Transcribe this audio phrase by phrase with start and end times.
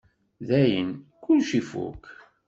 [0.47, 0.89] Dayen,
[1.23, 2.03] kullec ifuk.